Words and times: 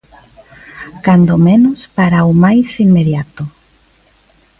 Cando 1.05 1.33
menos 1.47 1.79
para 1.97 2.27
o 2.29 2.31
máis 2.43 2.69
inmediato. 2.85 3.43